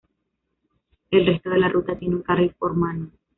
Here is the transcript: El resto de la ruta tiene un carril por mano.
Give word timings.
El 1.11 1.27
resto 1.27 1.51
de 1.51 1.59
la 1.59 1.69
ruta 1.69 1.95
tiene 1.95 2.15
un 2.15 2.23
carril 2.23 2.55
por 2.57 2.75
mano. 2.75 3.11